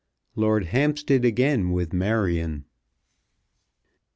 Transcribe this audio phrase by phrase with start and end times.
[0.35, 2.65] LORD HAMPSTEAD AGAIN WITH MARION.